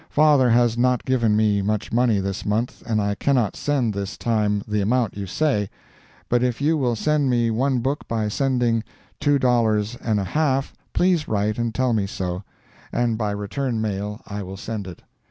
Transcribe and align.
Father 0.09 0.49
has 0.49 0.79
not 0.79 1.05
given 1.05 1.35
me 1.37 1.61
much 1.61 1.91
money 1.93 2.19
this 2.19 2.43
month 2.43 2.81
and 2.87 2.99
I 2.99 3.13
cannot 3.13 3.55
send 3.55 3.93
this 3.93 4.17
time 4.17 4.63
the 4.67 4.81
amount 4.81 5.15
you 5.15 5.27
say; 5.27 5.69
but 6.27 6.41
if 6.41 6.59
you 6.59 6.75
will 6.75 6.95
send 6.95 7.29
me 7.29 7.51
one 7.51 7.81
book 7.81 8.07
by 8.07 8.27
sending 8.27 8.83
two 9.19 9.37
dollars 9.37 9.95
and 9.97 10.19
a 10.19 10.23
half, 10.23 10.73
please 10.93 11.27
write 11.27 11.59
and 11.59 11.71
tell 11.71 11.93
me 11.93 12.07
so, 12.07 12.43
and 12.91 13.15
by 13.15 13.29
return 13.29 13.79
mail 13.79 14.21
I 14.25 14.41
will 14.41 14.57
send 14.57 14.87
it. 14.87 15.03